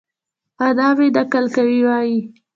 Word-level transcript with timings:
انا 0.65 0.87
مې؛ 0.97 1.07
نکل 1.15 1.45
کوي 1.55 1.79
وايي؛ 1.87 2.19